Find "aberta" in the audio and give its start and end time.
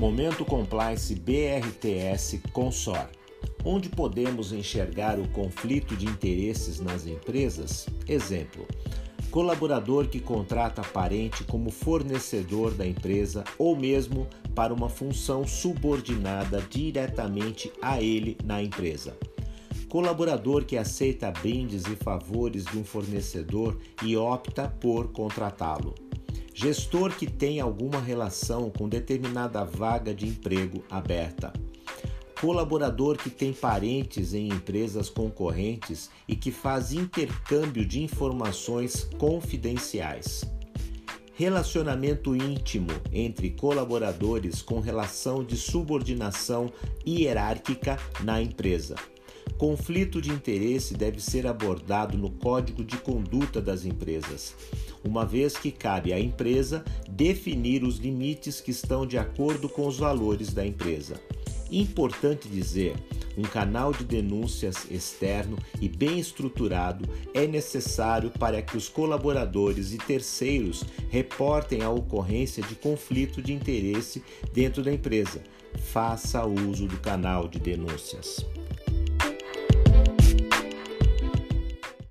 30.90-31.54